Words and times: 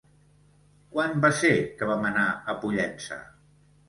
Quan 0.95 1.11
va 1.25 1.29
ser 1.39 1.51
que 1.81 1.89
vam 1.89 2.07
anar 2.11 2.23
a 2.31 2.57
Pollença? 2.65 3.19